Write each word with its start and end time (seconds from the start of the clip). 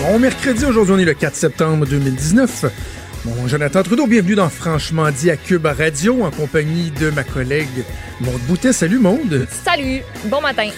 Bon 0.00 0.18
mercredi, 0.18 0.64
aujourd'hui 0.64 0.94
on 0.94 0.98
est 0.98 1.04
le 1.04 1.14
4 1.14 1.34
septembre 1.34 1.86
2019. 1.86 2.64
Bon, 3.24 3.48
Jonathan 3.48 3.82
Trudeau, 3.82 4.06
bienvenue 4.06 4.36
dans 4.36 4.48
Franchement 4.48 5.10
dit 5.10 5.30
à 5.30 5.36
Cube 5.36 5.66
Radio 5.66 6.24
en 6.24 6.30
compagnie 6.30 6.90
de 6.92 7.10
ma 7.10 7.24
collègue 7.24 7.66
Maude 8.20 8.40
Boutet. 8.42 8.72
Salut 8.72 8.98
Maude. 8.98 9.46
Salut, 9.64 10.00
bon 10.26 10.40
matin. 10.40 10.68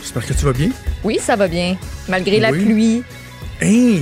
J'espère 0.00 0.24
que 0.26 0.32
tu 0.32 0.44
vas 0.44 0.52
bien. 0.52 0.68
Oui, 1.02 1.18
ça 1.20 1.34
va 1.36 1.48
bien, 1.48 1.76
malgré 2.08 2.38
la 2.38 2.52
pluie. 2.52 3.02
Hein? 3.62 4.00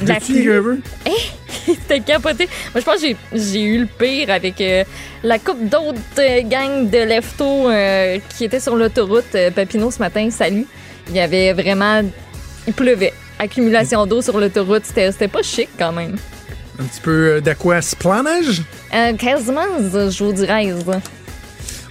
Il 0.00 0.06
La 0.06 0.20
pluie. 0.20 0.44
peu? 0.44 0.78
C'était 1.66 2.00
capoté. 2.00 2.48
Moi, 2.72 2.80
je 2.80 2.84
pense 2.84 2.96
que 2.96 3.08
j'ai- 3.08 3.16
j'ai 3.32 3.62
eu 3.62 3.80
le 3.80 3.86
pire 3.86 4.30
avec 4.30 4.60
euh, 4.60 4.84
la 5.24 5.38
coupe 5.40 5.68
d'autres 5.68 5.98
euh, 6.20 6.42
gangs 6.42 6.88
de 6.88 6.98
leftos 6.98 7.68
euh, 7.70 8.18
qui 8.36 8.44
étaient 8.44 8.60
sur 8.60 8.76
l'autoroute 8.76 9.34
euh, 9.34 9.50
Papineau 9.50 9.90
ce 9.90 9.98
matin. 9.98 10.28
Salut. 10.30 10.66
Il 11.08 11.16
y 11.16 11.20
avait 11.20 11.52
vraiment... 11.52 12.02
Il 12.68 12.72
pleuvait. 12.72 13.12
Accumulation 13.38 14.06
d'eau 14.06 14.22
sur 14.22 14.38
l'autoroute. 14.38 14.84
C'était 14.84 15.12
c'était 15.12 15.28
pas 15.28 15.42
chic 15.42 15.68
quand 15.78 15.92
même. 15.92 16.16
Un 16.78 16.84
petit 16.84 17.00
peu 17.00 17.36
euh, 17.36 17.40
d'aquasplanage? 17.40 18.62
Euh, 18.94 19.14
quasiment, 19.14 19.66
je 19.80 20.24
vous 20.24 20.32
dirais. 20.32 20.72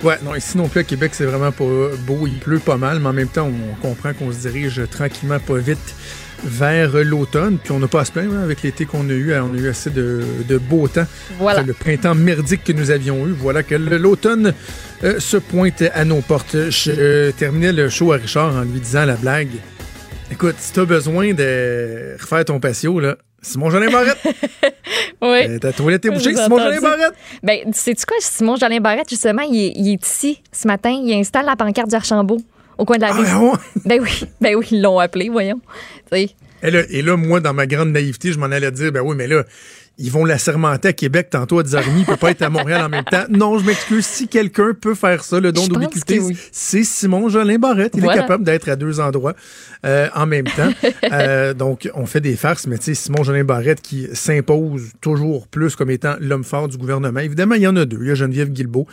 Ouais, 0.04 0.20
non, 0.24 0.36
ici 0.36 0.58
non 0.58 0.68
plus 0.68 0.82
à 0.82 0.84
Québec, 0.84 1.12
c'est 1.14 1.26
vraiment 1.26 1.52
pas 1.52 1.96
beau. 2.06 2.28
Il 2.28 2.40
pleut 2.40 2.60
pas 2.60 2.78
mal, 2.78 3.00
mais 3.00 3.10
en 3.10 3.14
même 3.14 3.28
temps, 3.28 3.50
on 3.50 3.82
comprend 3.82 4.14
qu'on 4.14 4.32
se 4.32 4.38
dirige 4.48 4.82
tranquillement, 4.92 5.40
pas 5.40 5.58
vite 5.58 5.96
vers 6.44 6.92
l'automne. 7.04 7.58
Puis 7.58 7.72
on 7.72 7.80
n'a 7.80 7.88
pas 7.88 8.02
à 8.02 8.06
se 8.06 8.12
plaindre 8.12 8.36
hein, 8.36 8.44
avec 8.44 8.62
l'été 8.62 8.86
qu'on 8.86 9.10
a 9.10 9.14
eu. 9.14 9.34
On 9.34 9.54
a 9.54 9.58
eu 9.58 9.70
assez 9.70 9.90
de, 9.90 10.22
de 10.48 10.58
beau 10.58 10.88
temps. 10.88 11.08
Voilà. 11.40 11.64
Le 11.64 11.74
printemps 11.74 12.16
merdique 12.16 12.64
que 12.64 12.74
nous 12.74 12.92
avions 12.92 13.26
eu. 13.28 13.32
Voilà 13.32 13.64
que 13.64 13.76
l'automne 13.76 14.54
euh, 15.04 15.20
se 15.20 15.38
pointe 15.38 15.84
à 15.94 16.06
nos 16.06 16.22
portes. 16.22 16.70
Je 16.70 16.92
euh, 16.92 17.32
terminais 17.32 17.72
le 17.72 17.90
show 17.90 18.14
à 18.14 18.18
Richard 18.18 18.56
en 18.56 18.62
lui 18.62 18.80
disant 18.80 19.06
la 19.06 19.16
blague. 19.16 19.50
Écoute, 20.32 20.56
si 20.58 20.74
t'as 20.74 20.86
besoin 20.86 21.34
de 21.34 22.18
refaire 22.20 22.46
ton 22.46 22.60
patio, 22.60 23.00
là, 23.00 23.16
Simon 23.42 23.70
Jolin 23.70 23.92
Barrette. 23.92 24.18
Oui. 25.22 25.48
Euh, 25.48 25.60
Ta 25.60 25.72
toilette 25.72 26.06
est 26.06 26.10
bouchée, 26.10 26.36
Simon. 26.36 26.58
Jolin 26.60 26.82
Barrette. 26.82 27.14
Ben, 27.42 27.74
sais-tu 27.74 28.06
quoi, 28.06 28.18
Simon 28.20 28.56
Jolin 28.58 28.80
Barrette, 28.80 29.10
justement, 29.10 29.44
il 29.44 29.68
est, 29.68 29.74
il 29.76 29.94
est 29.94 30.06
ici 30.06 30.42
ce 30.52 30.68
matin. 30.68 30.90
Il 30.92 31.12
installe 31.14 31.46
la 31.46 31.56
pancarte 31.56 31.90
du 31.90 31.96
Archambault 31.96 32.40
au 32.78 32.86
coin 32.86 32.98
de 32.98 33.02
la 33.02 33.12
rue. 33.14 33.26
Ah, 33.28 33.40
ouais. 33.40 33.52
Ben 33.86 34.02
oui, 34.02 34.24
ben 34.42 34.56
oui, 34.56 34.68
ils 34.72 34.82
l'ont 34.82 35.00
appelé, 35.00 35.30
voyons. 35.30 35.62
Tu 36.12 36.28
Et 36.66 36.72
là, 36.72 36.82
et 36.90 37.02
là, 37.02 37.16
moi, 37.18 37.40
dans 37.40 37.54
ma 37.54 37.68
grande 37.68 37.92
naïveté, 37.92 38.32
je 38.34 38.40
m'en 38.40 38.48
allais 38.48 38.72
dire, 38.72 38.92
ben 38.92 39.02
oui, 39.02 39.16
mais 39.16 39.28
là, 39.28 39.44
ils 39.98 40.12
vont 40.12 40.26
l'assermenter 40.26 40.90
à 40.90 40.94
Québec 40.94 41.30
tantôt 41.32 41.60
à 41.60 41.64
10h30, 41.64 41.84
il 42.00 42.06
peut 42.06 42.18
pas 42.18 42.32
être 42.32 42.42
à 42.42 42.50
Montréal 42.50 42.82
en 42.84 42.90
même 42.90 43.06
temps. 43.06 43.24
Non, 43.30 43.58
je 43.58 43.66
m'excuse, 43.66 44.06
si 44.06 44.28
quelqu'un 44.28 44.74
peut 44.74 44.94
faire 44.96 45.24
ça, 45.24 45.40
le 45.40 45.54
don 45.54 45.68
d'ubiquité, 45.68 46.20
oui. 46.20 46.38
c'est 46.52 46.84
Simon 46.84 47.30
Jolin 47.30 47.58
Barrette. 47.58 47.94
Il 47.96 48.02
Voilà. 48.02 48.18
est 48.18 48.22
capable 48.22 48.44
d'être 48.44 48.68
à 48.68 48.76
deux 48.76 49.00
endroits 49.00 49.36
euh, 49.86 50.10
en 50.14 50.26
même 50.26 50.46
temps. 50.46 50.72
Euh, 51.12 51.54
donc, 51.54 51.90
on 51.94 52.06
fait 52.08 52.20
des 52.20 52.36
farces, 52.36 52.68
mais 52.68 52.78
tu 52.78 52.86
sais, 52.86 52.94
Simon 52.96 53.24
Jolin 53.24 53.44
Barrette 53.44 53.82
qui 53.82 54.08
s'impose 54.14 54.92
toujours 55.02 55.48
plus 55.48 55.76
comme 55.76 55.90
étant 55.92 56.16
l'homme 56.20 56.44
fort 56.44 56.68
du 56.68 56.78
gouvernement. 56.78 57.20
Évidemment, 57.20 57.56
il 57.56 57.62
y 57.62 57.68
en 57.68 57.76
a 57.76 57.86
deux. 57.86 58.00
Il 58.02 58.08
y 58.08 58.12
a 58.12 58.16
Geneviève 58.16 58.50
Guilbeault, 58.50 58.88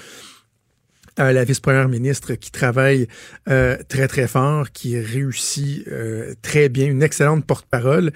euh, 1.21 1.33
la 1.33 1.45
vice-première 1.45 1.89
ministre 1.89 2.35
qui 2.35 2.51
travaille 2.51 3.07
euh, 3.49 3.77
très, 3.89 4.09
très 4.09 4.27
fort, 4.29 4.71
qui 4.73 4.99
réussit 4.99 5.87
euh, 5.89 6.35
très 6.43 6.69
bien, 6.69 6.87
une 6.87 7.03
excellente 7.03 7.45
porte-parole. 7.47 8.13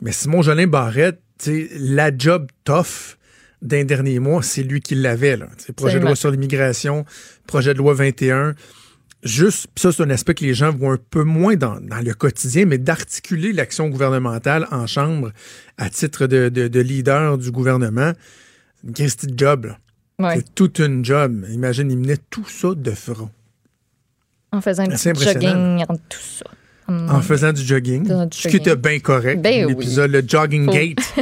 Mais 0.00 0.12
Simon 0.12 0.42
Jolin 0.42 0.66
Barrette, 0.66 1.20
la 1.78 2.10
job 2.16 2.48
tough 2.64 3.16
d'un 3.60 3.84
dernier 3.84 4.18
mois, 4.20 4.42
c'est 4.42 4.62
lui 4.62 4.80
qui 4.80 4.94
l'avait. 4.94 5.36
là. 5.36 5.48
Projet 5.76 5.98
de 5.98 6.04
loi 6.06 6.16
sur 6.16 6.30
l'immigration, 6.30 7.04
projet 7.46 7.74
de 7.74 7.78
loi 7.78 7.92
21. 7.94 8.54
Juste, 9.24 9.66
pis 9.74 9.82
ça, 9.82 9.90
c'est 9.90 10.04
un 10.04 10.10
aspect 10.10 10.34
que 10.34 10.44
les 10.44 10.54
gens 10.54 10.70
voient 10.72 10.92
un 10.92 10.98
peu 11.10 11.24
moins 11.24 11.56
dans, 11.56 11.80
dans 11.80 11.98
le 12.04 12.14
quotidien, 12.14 12.66
mais 12.66 12.78
d'articuler 12.78 13.52
l'action 13.52 13.88
gouvernementale 13.88 14.68
en 14.70 14.86
chambre 14.86 15.32
à 15.76 15.90
titre 15.90 16.28
de, 16.28 16.48
de- 16.48 16.68
de 16.68 16.80
leader 16.80 17.36
du 17.36 17.50
gouvernement, 17.50 18.12
c'est 18.94 19.24
une 19.24 19.36
job. 19.36 19.66
là. 19.66 19.78
Ouais, 20.18 20.36
C'est 20.36 20.54
toute 20.54 20.78
une 20.78 21.04
job. 21.04 21.44
Imagine, 21.50 21.90
il 21.90 21.98
menait 21.98 22.18
tout 22.30 22.46
ça 22.48 22.68
de 22.74 22.90
front. 22.92 23.30
en 24.52 24.60
faisant 24.60 24.84
un 24.90 24.96
C'est 24.96 25.12
petit 25.12 25.28
impressionnant. 25.28 25.74
jogging 25.76 25.84
entre 25.88 26.02
tout 26.08 26.18
ça. 26.20 26.44
Hum. 26.88 27.10
En 27.10 27.20
faisant 27.20 27.52
du 27.52 27.62
jogging. 27.62 28.02
Du 28.28 28.38
ce 28.38 28.48
qui 28.48 28.56
était 28.56 28.74
bien 28.76 28.98
correct. 28.98 29.42
Ben 29.42 29.66
oui. 29.66 29.74
L'épisode, 29.74 30.10
le 30.10 30.22
Jogging 30.26 30.64
Faut- 30.64 30.72
Gate. 30.72 31.14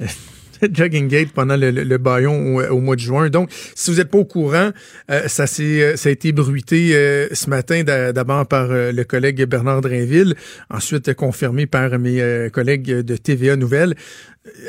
Jogging 0.72 1.08
Gate 1.08 1.30
pendant 1.32 1.56
le, 1.56 1.70
le, 1.70 1.84
le 1.84 1.98
baillon 1.98 2.56
au, 2.56 2.62
au 2.62 2.80
mois 2.80 2.96
de 2.96 3.00
juin. 3.00 3.30
Donc, 3.30 3.50
si 3.74 3.90
vous 3.90 3.96
n'êtes 3.98 4.10
pas 4.10 4.18
au 4.18 4.24
courant, 4.24 4.70
euh, 5.10 5.28
ça, 5.28 5.46
s'est, 5.46 5.82
euh, 5.82 5.96
ça 5.96 6.08
a 6.08 6.12
été 6.12 6.32
bruité 6.32 6.90
euh, 6.94 7.28
ce 7.32 7.48
matin 7.50 7.82
d'a- 7.82 8.12
d'abord 8.12 8.46
par 8.46 8.70
euh, 8.70 8.92
le 8.92 9.04
collègue 9.04 9.44
Bernard 9.44 9.80
Drainville, 9.80 10.34
ensuite 10.70 11.14
confirmé 11.14 11.66
par 11.66 11.98
mes 11.98 12.20
euh, 12.20 12.48
collègues 12.50 12.90
de 13.00 13.16
TVA 13.16 13.56
Nouvelles. 13.56 13.94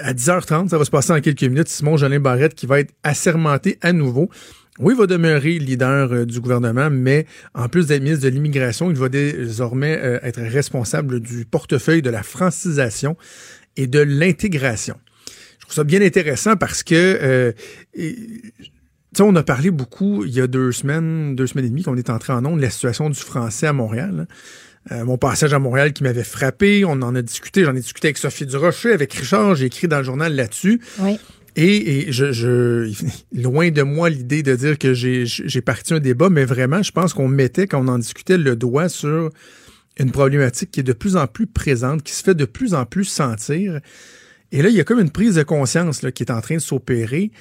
À 0.01 0.13
10h30, 0.13 0.69
ça 0.69 0.77
va 0.77 0.85
se 0.85 0.91
passer 0.91 1.13
en 1.13 1.21
quelques 1.21 1.43
minutes. 1.43 1.69
Simon 1.69 1.97
Jolin 1.97 2.19
Barrette 2.19 2.55
qui 2.55 2.65
va 2.65 2.79
être 2.79 2.93
assermenté 3.03 3.77
à 3.81 3.93
nouveau. 3.93 4.29
Oui, 4.79 4.93
il 4.95 4.97
va 4.97 5.05
demeurer 5.05 5.59
leader 5.59 6.25
du 6.25 6.39
gouvernement, 6.39 6.89
mais 6.89 7.25
en 7.53 7.67
plus 7.69 7.87
d'être 7.87 8.01
ministre 8.01 8.23
de 8.25 8.29
l'Immigration, 8.29 8.89
il 8.89 8.97
va 8.97 9.09
désormais 9.09 9.91
être 10.23 10.41
responsable 10.41 11.19
du 11.19 11.45
portefeuille 11.45 12.01
de 12.01 12.09
la 12.09 12.23
francisation 12.23 13.15
et 13.77 13.85
de 13.87 13.99
l'intégration. 13.99 14.95
Trouve 15.71 15.77
ça 15.77 15.83
bien 15.85 16.01
intéressant 16.01 16.57
parce 16.57 16.83
que 16.83 16.95
euh, 16.95 17.51
et- 17.93 18.15
tu 19.13 19.17
sais, 19.17 19.23
on 19.23 19.35
a 19.37 19.43
parlé 19.43 19.71
beaucoup 19.71 20.25
il 20.25 20.31
y 20.33 20.41
a 20.41 20.47
deux 20.47 20.71
semaines, 20.73 21.33
deux 21.35 21.47
semaines 21.47 21.65
et 21.65 21.69
demie 21.69 21.83
qu'on 21.83 21.95
est 21.95 22.09
entré 22.09 22.33
en 22.33 22.45
ondes 22.45 22.57
de 22.57 22.61
la 22.61 22.69
situation 22.69 23.09
du 23.09 23.17
français 23.19 23.67
à 23.67 23.73
Montréal. 23.73 24.27
hein. 24.29 24.91
Euh, 24.91 25.05
mon 25.05 25.17
passage 25.17 25.53
à 25.53 25.59
Montréal 25.59 25.93
qui 25.93 26.03
m'avait 26.03 26.23
frappé, 26.25 26.83
on 26.85 26.93
en 27.03 27.13
a 27.15 27.21
discuté, 27.21 27.63
j'en 27.63 27.75
ai 27.75 27.79
discuté 27.79 28.07
avec 28.07 28.17
Sophie 28.17 28.45
Durocher, 28.47 28.91
avec 28.91 29.13
Richard, 29.13 29.55
j'ai 29.55 29.67
écrit 29.67 29.87
dans 29.87 29.99
le 29.99 30.03
journal 30.03 30.35
là-dessus. 30.35 30.81
Oui. 30.99 31.19
Et, 31.55 32.07
et 32.07 32.11
je, 32.11 32.31
je, 32.33 32.91
loin 33.41 33.69
de 33.69 33.81
moi 33.83 34.09
l'idée 34.09 34.43
de 34.43 34.55
dire 34.55 34.77
que 34.77 34.93
j'ai 34.93 35.23
j'ai 35.25 35.61
parti 35.61 35.93
un 35.93 35.99
débat, 35.99 36.29
mais 36.29 36.43
vraiment, 36.45 36.81
je 36.83 36.91
pense 36.91 37.13
qu'on 37.13 37.27
mettait, 37.29 37.67
quand 37.67 37.81
on 37.85 37.87
en 37.89 37.99
discutait, 37.99 38.37
le 38.37 38.55
doigt 38.57 38.89
sur 38.89 39.29
une 39.97 40.11
problématique 40.11 40.71
qui 40.71 40.79
est 40.79 40.83
de 40.83 40.93
plus 40.93 41.15
en 41.15 41.27
plus 41.27 41.47
présente, 41.47 42.01
qui 42.03 42.13
se 42.13 42.23
fait 42.23 42.35
de 42.35 42.45
plus 42.45 42.73
en 42.73 42.85
plus 42.85 43.05
sentir. 43.05 43.79
Et 44.51 44.61
là, 44.61 44.69
il 44.69 44.75
y 44.75 44.79
a 44.79 44.83
comme 44.83 44.99
une 44.99 45.11
prise 45.11 45.35
de 45.35 45.43
conscience 45.43 46.01
là, 46.01 46.11
qui 46.11 46.23
est 46.23 46.31
en 46.31 46.41
train 46.41 46.55
de 46.55 46.61
s'opérer. 46.61 47.31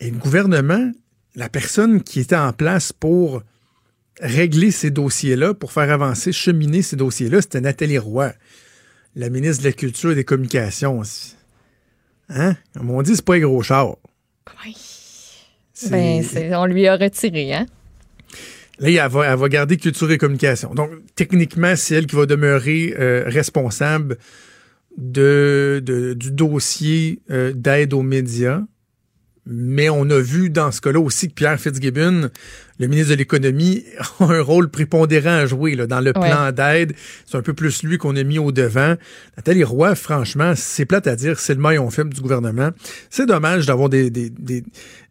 Et 0.00 0.10
le 0.10 0.18
gouvernement, 0.18 0.90
la 1.34 1.48
personne 1.48 2.02
qui 2.02 2.20
était 2.20 2.36
en 2.36 2.52
place 2.52 2.92
pour 2.92 3.42
régler 4.20 4.70
ces 4.70 4.90
dossiers-là, 4.90 5.54
pour 5.54 5.72
faire 5.72 5.90
avancer, 5.90 6.32
cheminer 6.32 6.82
ces 6.82 6.96
dossiers-là, 6.96 7.40
c'était 7.40 7.60
Nathalie 7.60 7.98
Roy, 7.98 8.32
la 9.14 9.30
ministre 9.30 9.62
de 9.62 9.68
la 9.68 9.72
Culture 9.72 10.12
et 10.12 10.14
des 10.14 10.24
Communications. 10.24 11.02
Hein? 12.28 12.56
Comme 12.76 12.90
on 12.90 13.02
dit, 13.02 13.16
c'est 13.16 13.24
pas 13.24 13.36
un 13.36 13.40
gros 13.40 13.62
char. 13.62 13.96
Oui. 14.64 14.76
Ben, 15.90 16.24
on 16.54 16.66
lui 16.66 16.88
a 16.88 16.96
retiré, 16.96 17.54
hein? 17.54 17.66
Là, 18.80 19.04
elle 19.04 19.10
va, 19.10 19.26
elle 19.26 19.38
va 19.38 19.48
garder 19.48 19.76
culture 19.76 20.10
et 20.10 20.18
communication. 20.18 20.74
Donc, 20.74 20.90
techniquement, 21.14 21.74
c'est 21.76 21.96
elle 21.96 22.06
qui 22.06 22.16
va 22.16 22.26
demeurer 22.26 22.94
euh, 22.98 23.24
responsable 23.26 24.18
de, 24.98 25.80
de- 25.84 26.12
du 26.14 26.30
dossier 26.32 27.20
euh, 27.30 27.52
d'aide 27.54 27.94
aux 27.94 28.02
médias. 28.02 28.60
Mais 29.50 29.88
on 29.88 30.02
a 30.10 30.18
vu 30.20 30.50
dans 30.50 30.70
ce 30.70 30.82
cas-là 30.82 31.00
aussi 31.00 31.28
que 31.28 31.32
Pierre 31.32 31.58
Fitzgibbon, 31.58 32.28
le 32.78 32.86
ministre 32.86 33.12
de 33.12 33.16
l'Économie, 33.16 33.82
a 34.20 34.24
un 34.24 34.42
rôle 34.42 34.68
prépondérant 34.68 35.30
à 35.38 35.46
jouer 35.46 35.74
là, 35.74 35.86
dans 35.86 36.00
le 36.00 36.08
Ouais. 36.14 36.28
plan 36.28 36.52
d'aide. 36.52 36.92
C'est 37.24 37.38
un 37.38 37.40
peu 37.42 37.54
plus 37.54 37.82
lui 37.82 37.96
qu'on 37.96 38.14
a 38.16 38.22
mis 38.24 38.38
au 38.38 38.52
devant. 38.52 38.96
Nathalie 39.38 39.64
Roy, 39.64 39.94
franchement, 39.94 40.52
c'est 40.54 40.84
plate 40.84 41.06
à 41.06 41.16
dire, 41.16 41.38
c'est 41.40 41.54
le 41.54 41.60
maillon 41.60 41.88
faible 41.88 42.12
du 42.12 42.20
gouvernement. 42.20 42.70
C'est 43.08 43.24
dommage 43.24 43.64
d'avoir 43.64 43.88
des, 43.88 44.10
des, 44.10 44.28
des, 44.28 44.64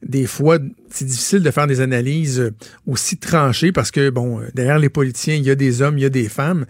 des 0.03 0.27
fois, 0.27 0.59
c'est 0.91 1.05
difficile 1.05 1.41
de 1.41 1.49
faire 1.49 1.65
des 1.65 1.81
analyses 1.81 2.39
euh, 2.39 2.51
aussi 2.85 3.17
tranchées 3.17 3.71
parce 3.71 3.89
que, 3.89 4.11
bon, 4.11 4.39
euh, 4.41 4.43
derrière 4.53 4.77
les 4.77 4.89
politiciens, 4.89 5.33
il 5.33 5.45
y 5.45 5.49
a 5.49 5.55
des 5.55 5.81
hommes, 5.81 5.97
il 5.97 6.01
y 6.01 6.05
a 6.05 6.09
des 6.09 6.29
femmes. 6.29 6.67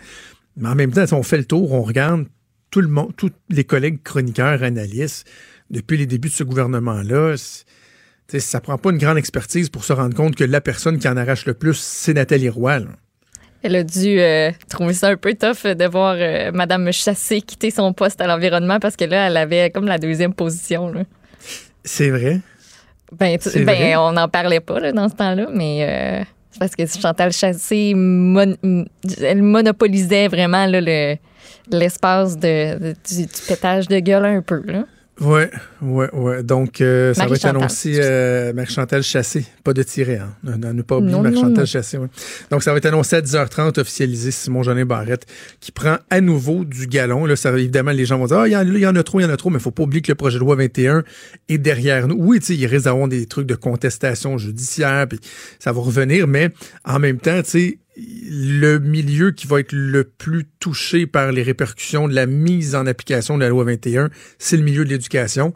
Mais 0.56 0.70
en 0.70 0.76
même 0.76 0.92
temps, 0.94 1.06
si 1.06 1.14
on 1.14 1.22
fait 1.24 1.38
le 1.38 1.46
tour, 1.46 1.74
on 1.74 1.82
regarde 1.82 2.28
tout 2.72 2.82
le 2.82 2.88
monde, 2.88 3.14
tous 3.16 3.32
les 3.50 3.64
collègues 3.64 4.02
chroniqueurs, 4.04 4.64
analystes, 4.64 5.28
depuis 5.70 5.98
les 5.98 6.06
débuts 6.06 6.30
de 6.30 6.34
ce 6.34 6.44
gouvernement-là, 6.44 7.36
sais, 8.28 8.40
ça 8.40 8.60
prend 8.62 8.78
pas 8.78 8.90
une 8.92 8.98
grande 8.98 9.18
expertise 9.18 9.70
pour 9.70 9.84
se 9.84 9.94
rendre 9.94 10.16
compte 10.16 10.36
que 10.36 10.44
la 10.44 10.62
personne 10.62 11.00
qui 11.00 11.08
en 11.08 11.18
arrache 11.18 11.46
le 11.46 11.54
plus, 11.54 11.76
c'est 11.78 12.14
Nathalie 12.14 12.50
Roy. 12.50 12.80
là. 12.80 12.88
Elle 13.64 13.76
a 13.76 13.84
dû 13.84 14.20
euh, 14.20 14.52
trouver 14.70 14.94
ça 14.94 15.10
un 15.10 15.18
peu 15.18 15.34
tough 15.34 15.66
de 15.66 15.86
voir 15.86 16.16
euh, 16.18 16.52
Madame 16.54 16.92
Chassé 16.92 17.42
quitter 17.42 17.72
son 17.72 17.92
poste 17.92 18.22
à 18.22 18.28
l'environnement 18.28 18.80
parce 18.80 18.96
que 18.96 19.06
là, 19.06 19.28
elle 19.28 19.38
avait 19.38 19.72
comme 19.72 19.86
la 19.86 19.98
deuxième 19.98 20.34
position. 20.34 20.94
C'est 21.84 22.10
vrai? 22.12 22.40
Ben, 23.12 23.38
tu- 23.40 23.50
ben, 23.64 23.64
vrai? 23.66 23.96
on 23.96 24.12
n'en 24.12 24.28
parlait 24.30 24.60
pas 24.60 24.80
là, 24.80 24.92
dans 24.92 25.10
ce 25.10 25.16
temps-là, 25.16 25.48
mais 25.52 26.22
euh, 26.22 26.24
parce 26.60 26.76
que 26.76 26.86
Chantal 26.86 27.32
Chassé, 27.32 27.94
elle 29.22 29.44
monopolisait 29.44 30.28
vraiment 30.28 30.66
le- 30.68 31.16
l'espace 31.72 32.38
du, 32.38 33.28
pétage 33.48 33.88
de 33.88 34.00
gueule 34.00 34.26
un 34.26 34.42
peu. 34.42 34.62
Ouais, 35.20 35.50
ouais, 35.82 36.10
ouais. 36.14 36.44
Donc, 36.44 36.80
euh, 36.80 37.14
ça 37.14 37.26
va 37.26 37.36
être 37.36 37.46
annoncé 37.46 37.98
euh, 38.00 38.54
Marie-Chantal 38.54 39.02
Chassé, 39.02 39.46
pas 39.64 39.74
de 39.74 39.82
tirer, 39.82 40.18
hein. 40.18 40.36
Ne 40.44 40.82
pas 40.84 40.98
oublier 40.98 41.20
Marie-Chantal 41.20 41.66
Chassé, 41.66 41.98
ouais. 41.98 42.08
Donc, 42.52 42.62
ça 42.62 42.72
va 42.72 42.78
être 42.78 42.86
annoncé 42.86 43.16
à 43.16 43.22
10h30, 43.22 43.80
officialisé 43.80 44.30
Simon 44.30 44.62
Jeanin 44.62 44.86
Barrette, 44.86 45.26
qui 45.60 45.72
prend 45.72 45.98
à 46.12 46.22
nouveau 46.22 46.66
du 46.66 46.86
galon. 46.86 47.26
Là, 47.26 47.36
ça, 47.36 47.52
évidemment, 47.52 47.92
les 47.92 48.06
gens 48.06 48.20
vont 48.20 48.28
dire, 48.28 48.38
ah, 48.38 48.48
il 48.48 48.52
y, 48.52 48.86
en 48.86 48.96
a 48.96 49.04
trop, 49.04 49.20
il 49.20 49.24
y 49.24 49.26
en 49.26 49.32
a 49.32 49.38
trop, 49.38 49.50
mais 49.50 49.60
faut 49.60 49.72
pas 49.72 49.84
oublier 49.84 50.02
que 50.02 50.12
le 50.12 50.16
projet 50.16 50.36
de 50.36 50.44
loi 50.44 50.56
21 50.56 51.04
est 51.50 51.58
derrière 51.58 52.08
nous. 52.08 52.16
Oui, 52.20 52.40
tu 52.40 52.48
sais, 52.48 52.56
il 52.56 52.66
risque 52.68 52.86
d'avoir 52.86 53.08
des 53.08 53.26
trucs 53.26 53.48
de 53.48 53.56
contestation 53.56 54.38
judiciaire, 54.38 55.08
puis 55.08 55.20
ça 55.58 55.72
va 55.72 55.82
revenir, 55.82 56.28
mais 56.28 56.52
en 56.86 57.00
même 57.00 57.18
temps, 57.18 57.42
tu 57.42 57.50
sais, 57.50 57.80
le 57.98 58.78
milieu 58.78 59.32
qui 59.32 59.48
va 59.48 59.60
être 59.60 59.72
le 59.72 60.04
plus 60.04 60.46
touché 60.60 61.08
par 61.08 61.32
les 61.32 61.42
répercussions 61.42 62.08
de 62.08 62.14
la 62.14 62.28
mise 62.28 62.76
en 62.76 62.86
application 62.86 63.38
de 63.38 63.44
la 63.44 63.50
loi 63.50 63.64
21, 63.64 64.10
c'est 64.38 64.58
le 64.58 64.64
milieu 64.64 64.86
de 64.86 64.90
l'éducation. 64.90 65.54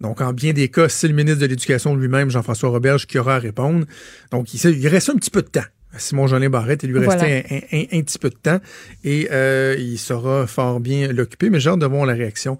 Donc, 0.00 0.20
en 0.20 0.32
bien 0.32 0.52
des 0.52 0.68
cas, 0.68 0.88
c'est 0.88 1.08
le 1.08 1.14
ministre 1.14 1.40
de 1.40 1.46
l'Éducation 1.46 1.94
lui-même, 1.94 2.30
Jean-François 2.30 2.70
Roberge, 2.70 3.06
qui 3.06 3.18
aura 3.18 3.36
à 3.36 3.38
répondre. 3.38 3.86
Donc, 4.32 4.52
il, 4.52 4.88
reste 4.88 5.10
un 5.10 5.16
petit 5.16 5.30
peu 5.30 5.42
de 5.42 5.48
temps. 5.48 5.64
Simon 5.96 6.26
Jeanin 6.26 6.50
Barrette, 6.50 6.82
il 6.82 6.90
lui 6.90 6.98
restait 6.98 7.44
un, 7.92 8.02
petit 8.02 8.18
peu 8.18 8.28
de 8.28 8.34
temps 8.34 8.58
et 9.04 9.28
euh, 9.30 9.76
il 9.78 9.96
saura 9.96 10.48
fort 10.48 10.80
bien 10.80 11.12
l'occuper. 11.12 11.50
Mais 11.50 11.60
j'ai 11.60 11.70
hâte 11.70 11.78
de 11.78 11.86
voir 11.86 12.04
la 12.04 12.14
réaction 12.14 12.58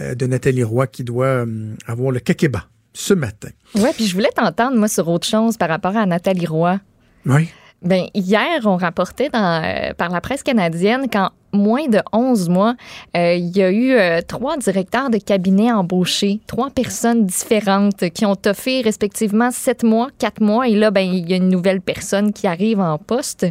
euh, 0.00 0.14
de 0.14 0.26
Nathalie 0.26 0.62
Roy 0.62 0.86
qui 0.86 1.02
doit 1.02 1.46
euh, 1.46 1.74
avoir 1.86 2.10
le 2.10 2.20
kakeba 2.20 2.68
ce 2.92 3.14
matin. 3.14 3.48
Oui, 3.74 3.88
puis 3.94 4.06
je 4.06 4.12
voulais 4.12 4.28
t'entendre, 4.36 4.76
moi, 4.76 4.88
sur 4.88 5.08
autre 5.08 5.26
chose 5.26 5.56
par 5.56 5.70
rapport 5.70 5.96
à 5.96 6.04
Nathalie 6.04 6.46
Roy. 6.46 6.78
Oui. 7.24 7.48
Ben, 7.84 8.06
hier, 8.14 8.62
on 8.64 8.76
rapportait 8.76 9.28
dans, 9.28 9.62
euh, 9.62 9.92
par 9.92 10.08
la 10.08 10.22
presse 10.22 10.42
canadienne 10.42 11.10
qu'en 11.10 11.28
moins 11.52 11.86
de 11.86 12.00
11 12.12 12.48
mois, 12.48 12.76
euh, 13.14 13.34
il 13.34 13.54
y 13.54 13.62
a 13.62 13.70
eu 13.70 13.92
euh, 13.92 14.22
trois 14.26 14.56
directeurs 14.56 15.10
de 15.10 15.18
cabinet 15.18 15.70
embauchés, 15.70 16.40
trois 16.46 16.70
personnes 16.70 17.26
différentes 17.26 18.08
qui 18.08 18.24
ont 18.24 18.38
offert 18.46 18.84
respectivement 18.84 19.50
sept 19.50 19.82
mois, 19.82 20.08
quatre 20.18 20.40
mois, 20.40 20.66
et 20.66 20.74
là, 20.74 20.90
ben, 20.90 21.02
il 21.02 21.28
y 21.28 21.34
a 21.34 21.36
une 21.36 21.50
nouvelle 21.50 21.82
personne 21.82 22.32
qui 22.32 22.46
arrive 22.46 22.80
en 22.80 22.96
poste. 22.96 23.46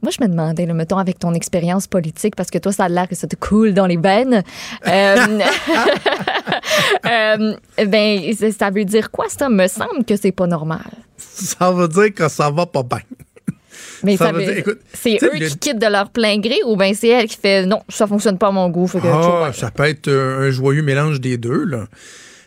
Moi, 0.00 0.12
je 0.16 0.22
me 0.22 0.28
demandais, 0.28 0.64
le 0.64 0.74
mettons, 0.74 0.98
avec 0.98 1.18
ton 1.18 1.34
expérience 1.34 1.88
politique, 1.88 2.36
parce 2.36 2.50
que 2.50 2.58
toi, 2.58 2.70
ça 2.70 2.84
a 2.84 2.88
l'air 2.88 3.08
que 3.08 3.16
ça 3.16 3.26
te 3.26 3.34
coule 3.34 3.74
dans 3.74 3.86
les 3.86 3.96
veines. 3.96 4.44
ben, 4.84 5.42
ça 8.56 8.70
veut 8.70 8.84
dire 8.84 9.10
quoi, 9.10 9.24
ça? 9.28 9.48
Me 9.48 9.66
semble 9.66 10.04
que 10.06 10.14
c'est 10.14 10.30
pas 10.30 10.46
normal. 10.46 10.86
Ça 11.16 11.72
veut 11.72 11.88
dire 11.88 12.14
que 12.14 12.28
ça 12.28 12.48
va 12.48 12.64
pas 12.64 12.84
bien. 12.84 13.00
Mais 14.04 14.16
c'est 14.16 15.18
eux 15.22 15.30
qui 15.38 15.58
quittent 15.58 15.78
de 15.78 15.86
leur 15.86 16.10
plein 16.10 16.38
gré 16.38 16.56
ou 16.66 16.76
bien 16.76 16.92
c'est 16.94 17.08
elle 17.08 17.26
qui 17.26 17.36
fait 17.36 17.66
non, 17.66 17.82
ça 17.88 18.06
fonctionne 18.06 18.38
pas 18.38 18.48
à 18.48 18.52
mon 18.52 18.68
goût. 18.68 18.90
ah, 19.02 19.50
ça 19.54 19.70
peut 19.70 19.84
être 19.84 20.10
un 20.10 20.50
joyeux 20.50 20.82
mélange 20.82 21.20
des 21.20 21.36
deux. 21.36 21.64
Là. 21.64 21.86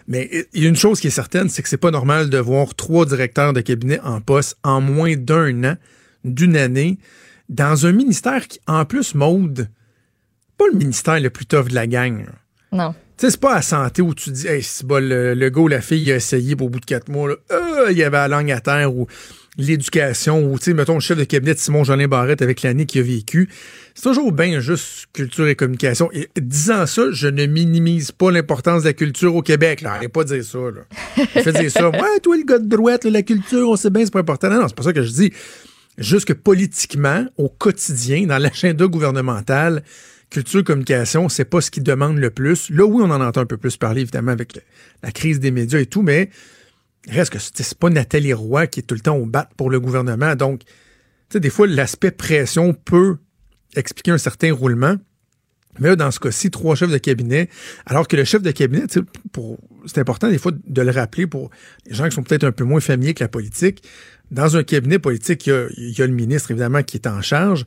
Mais 0.07 0.29
il 0.53 0.63
y 0.63 0.65
a 0.65 0.69
une 0.69 0.75
chose 0.75 0.99
qui 0.99 1.07
est 1.07 1.11
certaine, 1.11 1.49
c'est 1.49 1.63
que 1.63 1.69
c'est 1.69 1.77
pas 1.77 1.91
normal 1.91 2.29
de 2.29 2.37
voir 2.37 2.75
trois 2.75 3.05
directeurs 3.05 3.53
de 3.53 3.61
cabinet 3.61 3.99
en 4.01 4.21
poste 4.21 4.57
en 4.63 4.81
moins 4.81 5.15
d'un 5.15 5.63
an, 5.63 5.75
d'une 6.23 6.55
année, 6.55 6.99
dans 7.49 7.85
un 7.85 7.91
ministère 7.91 8.47
qui, 8.47 8.59
en 8.67 8.85
plus, 8.85 9.15
mode, 9.15 9.67
pas 10.57 10.65
le 10.71 10.77
ministère 10.77 11.19
le 11.19 11.29
plus 11.29 11.45
tough 11.45 11.69
de 11.69 11.75
la 11.75 11.87
gang. 11.87 12.25
Non. 12.71 12.93
Tu 13.17 13.25
sais, 13.25 13.31
c'est 13.31 13.39
pas 13.39 13.55
à 13.55 13.61
santé 13.61 14.01
où 14.01 14.13
tu 14.13 14.29
dis, 14.29 14.47
hey, 14.47 14.61
c'est 14.61 14.85
bon, 14.85 15.03
le, 15.03 15.33
le, 15.33 15.49
gars 15.49 15.61
ou 15.61 15.67
la 15.67 15.81
fille 15.81 16.11
a 16.11 16.15
essayé, 16.15 16.55
pour 16.55 16.67
au 16.67 16.69
bout 16.69 16.81
de 16.81 16.85
quatre 16.85 17.09
mois, 17.09 17.29
là, 17.29 17.35
euh, 17.51 17.87
il 17.91 17.97
y 17.97 18.03
avait 18.03 18.17
la 18.17 18.27
langue 18.27 18.51
à 18.51 18.59
terre 18.59 18.93
ou 18.93 19.07
l'éducation 19.57 20.45
ou, 20.45 20.57
tu 20.57 20.65
sais, 20.65 20.73
mettons, 20.73 20.95
le 20.95 20.99
chef 20.99 21.17
de 21.17 21.23
cabinet 21.23 21.53
de 21.53 21.59
Simon 21.59 21.83
Jolin 21.83 22.07
Barrette 22.07 22.41
avec 22.41 22.61
l'année 22.61 22.85
qu'il 22.85 23.01
a 23.01 23.03
vécu. 23.03 23.49
C'est 23.93 24.03
toujours 24.03 24.31
bien 24.31 24.59
juste 24.59 25.07
culture 25.13 25.47
et 25.47 25.55
communication. 25.55 26.09
Et 26.11 26.29
disant 26.37 26.85
ça, 26.85 27.03
je 27.11 27.27
ne 27.27 27.45
minimise 27.45 28.11
pas 28.11 28.31
l'importance 28.31 28.83
de 28.83 28.89
la 28.89 28.93
culture 28.93 29.35
au 29.35 29.41
Québec. 29.41 29.81
Là, 29.81 29.93
arrête 29.93 30.11
pas 30.11 30.23
dire 30.23 30.43
ça. 30.43 30.57
Là. 30.57 31.25
Fais 31.27 31.53
dire 31.53 31.71
ça. 31.71 31.89
Ouais, 31.95 32.19
toi, 32.21 32.35
le 32.35 32.43
gars 32.43 32.59
de 32.59 32.67
droite, 32.67 33.05
la 33.05 33.21
culture, 33.21 33.69
on 33.69 33.75
sait 33.75 33.89
bien, 33.89 34.03
c'est 34.03 34.11
pas 34.11 34.19
important. 34.19 34.49
Non, 34.49 34.59
non, 34.59 34.67
c'est 34.67 34.75
pas 34.75 34.83
ça 34.83 34.93
que 34.93 35.03
je 35.03 35.11
dis. 35.11 35.33
Juste 35.97 36.25
que 36.25 36.33
politiquement, 36.33 37.25
au 37.37 37.47
quotidien, 37.47 38.25
dans 38.25 38.37
l'agenda 38.37 38.85
gouvernemental, 38.85 39.81
culture, 40.29 40.63
communication, 40.63 41.29
c'est 41.29 41.45
pas 41.45 41.61
ce 41.61 41.71
qui 41.71 41.79
demande 41.79 42.17
le 42.17 42.31
plus. 42.31 42.69
Là, 42.69 42.85
oui, 42.85 43.01
on 43.05 43.11
en 43.11 43.21
entend 43.21 43.41
un 43.41 43.45
peu 43.45 43.57
plus 43.57 43.77
parler, 43.77 44.01
évidemment, 44.01 44.31
avec 44.31 44.59
la 45.03 45.11
crise 45.11 45.39
des 45.39 45.51
médias 45.51 45.79
et 45.79 45.85
tout, 45.85 46.01
mais 46.01 46.29
reste 47.09 47.31
que 47.31 47.39
c'est 47.39 47.77
pas 47.77 47.89
Nathalie 47.89 48.33
Roy 48.33 48.67
qui 48.67 48.79
est 48.79 48.83
tout 48.83 48.95
le 48.95 49.01
temps 49.01 49.15
au 49.15 49.25
bat 49.25 49.49
pour 49.57 49.69
le 49.69 49.79
gouvernement. 49.79 50.35
Donc, 50.35 50.63
tu 50.63 50.71
sais, 51.33 51.39
des 51.39 51.49
fois, 51.49 51.67
l'aspect 51.67 52.11
pression 52.11 52.73
peut 52.73 53.17
expliquer 53.75 54.11
un 54.11 54.17
certain 54.17 54.53
roulement. 54.53 54.95
Mais 55.79 55.95
dans 55.97 56.09
ce 56.09 56.19
cas-ci, 56.19 56.51
trois 56.51 56.75
chefs 56.75 56.91
de 56.91 56.97
cabinet, 56.97 57.49
alors 57.85 58.07
que 58.07 58.15
le 58.15 58.23
chef 58.23 58.41
de 58.41 58.51
cabinet, 58.51 58.85
c'est 58.89 59.97
important 59.97 60.29
des 60.29 60.37
fois 60.37 60.53
de 60.65 60.81
le 60.81 60.91
rappeler 60.91 61.27
pour 61.27 61.49
les 61.85 61.93
gens 61.93 62.07
qui 62.07 62.15
sont 62.15 62.23
peut-être 62.23 62.45
un 62.45 62.53
peu 62.53 62.63
moins 62.63 62.79
familiers 62.79 63.13
que 63.13 63.23
la 63.23 63.27
politique. 63.27 63.83
Dans 64.31 64.55
un 64.55 64.63
cabinet 64.63 64.99
politique, 64.99 65.45
il 65.47 65.53
y, 65.77 65.89
il 65.89 65.97
y 65.97 66.01
a 66.01 66.07
le 66.07 66.13
ministre, 66.13 66.51
évidemment, 66.51 66.81
qui 66.81 66.95
est 66.95 67.07
en 67.07 67.21
charge. 67.21 67.65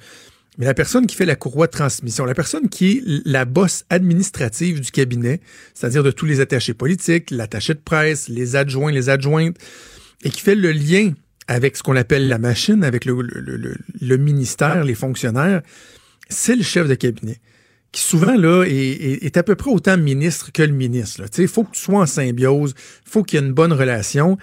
Mais 0.58 0.66
la 0.66 0.74
personne 0.74 1.06
qui 1.06 1.14
fait 1.14 1.24
la 1.24 1.36
courroie 1.36 1.68
de 1.68 1.72
transmission, 1.72 2.24
la 2.24 2.34
personne 2.34 2.68
qui 2.68 2.90
est 2.90 3.02
la 3.24 3.44
bosse 3.44 3.84
administrative 3.90 4.80
du 4.80 4.90
cabinet, 4.90 5.40
c'est-à-dire 5.72 6.02
de 6.02 6.10
tous 6.10 6.26
les 6.26 6.40
attachés 6.40 6.74
politiques, 6.74 7.30
l'attaché 7.30 7.74
de 7.74 7.78
presse, 7.78 8.28
les 8.28 8.56
adjoints, 8.56 8.90
les 8.90 9.08
adjointes, 9.08 9.56
et 10.24 10.30
qui 10.30 10.40
fait 10.40 10.56
le 10.56 10.72
lien 10.72 11.12
avec 11.46 11.76
ce 11.76 11.84
qu'on 11.84 11.94
appelle 11.94 12.26
la 12.26 12.38
machine, 12.38 12.82
avec 12.82 13.04
le, 13.04 14.16
ministère, 14.16 14.84
les 14.84 14.96
fonctionnaires, 14.96 15.62
c'est 16.28 16.56
le 16.56 16.64
chef 16.64 16.88
de 16.88 16.94
cabinet 16.94 17.40
qui 17.90 18.02
souvent 18.02 18.36
là 18.36 18.64
est, 18.66 19.34
à 19.38 19.42
peu 19.42 19.54
près 19.54 19.70
autant 19.70 19.96
ministre 19.96 20.52
que 20.52 20.62
le 20.62 20.74
ministre. 20.74 21.22
Il 21.38 21.48
faut 21.48 21.64
que 21.64 21.70
tu 21.72 21.80
sois 21.80 22.00
en 22.00 22.06
symbiose, 22.06 22.74
faut 23.06 23.22
qu'il 23.22 23.40
y 23.40 23.42
ait 23.42 23.46
une 23.46 23.54
bonne 23.54 23.72
relation. 23.72 24.36